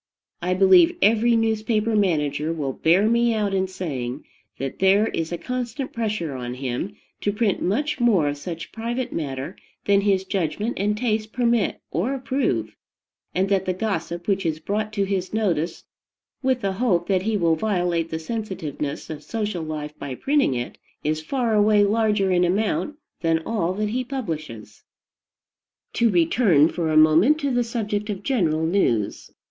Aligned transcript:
I 0.41 0.55
believe 0.55 0.97
every 1.03 1.35
newspaper 1.35 1.95
manager 1.95 2.51
will 2.51 2.73
bear 2.73 3.07
me 3.07 3.35
out 3.35 3.53
in 3.53 3.67
saying 3.67 4.25
that 4.57 4.79
there 4.79 5.09
is 5.09 5.31
a 5.31 5.37
constant 5.37 5.93
pressure 5.93 6.33
on 6.33 6.55
him 6.55 6.95
to 7.19 7.31
print 7.31 7.61
much 7.61 7.99
more 7.99 8.27
of 8.27 8.37
such 8.39 8.71
private 8.71 9.13
matter 9.13 9.55
than 9.85 10.01
his 10.01 10.23
judgment 10.25 10.79
and 10.79 10.97
taste 10.97 11.31
permit 11.33 11.81
or 11.91 12.15
approve, 12.15 12.75
and 13.35 13.47
that 13.49 13.65
the 13.65 13.75
gossip 13.75 14.27
which 14.27 14.43
is 14.43 14.59
brought 14.59 14.91
to 14.93 15.03
his 15.03 15.35
notice, 15.35 15.83
with 16.41 16.61
the 16.61 16.73
hope 16.73 17.07
that 17.07 17.21
he 17.21 17.37
will 17.37 17.55
violate 17.55 18.09
the 18.09 18.17
sensitiveness 18.17 19.07
of 19.07 19.21
social 19.21 19.61
life 19.61 19.93
by 19.99 20.15
printing 20.15 20.55
it, 20.55 20.79
is 21.03 21.21
far 21.21 21.53
away 21.53 21.83
larger 21.83 22.31
in 22.31 22.43
amount 22.43 22.95
than 23.19 23.37
all 23.45 23.71
that 23.75 23.89
he 23.89 24.03
publishes. 24.03 24.81
To 25.93 26.09
return 26.09 26.69
for 26.69 26.89
a 26.89 26.97
moment 26.97 27.39
to 27.41 27.51
the 27.51 27.63
subject 27.63 28.09
of 28.09 28.23
general 28.23 28.65
news. 28.65 29.29